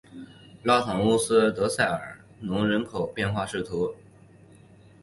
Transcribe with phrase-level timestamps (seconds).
[0.63, 3.97] 拉庞乌斯德塞尔农人口变化图示